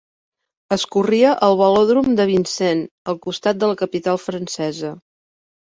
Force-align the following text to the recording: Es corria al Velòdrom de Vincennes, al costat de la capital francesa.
Es 0.75 0.85
corria 0.95 1.33
al 1.49 1.59
Velòdrom 1.61 2.17
de 2.21 2.27
Vincennes, 2.31 2.91
al 3.15 3.21
costat 3.29 3.61
de 3.63 3.71
la 3.75 3.81
capital 3.87 4.23
francesa. 4.29 4.97